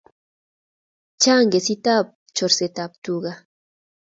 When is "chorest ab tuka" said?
2.35-3.33